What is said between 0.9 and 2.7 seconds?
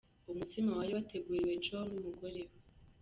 wateguriwe Joe n'umugore we.